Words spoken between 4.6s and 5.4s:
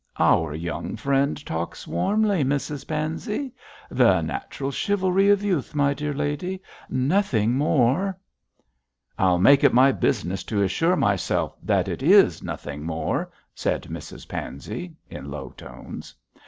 chivalry